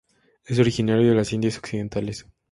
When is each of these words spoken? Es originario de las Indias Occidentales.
Es 0.45 0.57
originario 0.57 1.09
de 1.09 1.15
las 1.15 1.31
Indias 1.31 1.59
Occidentales. 1.59 2.25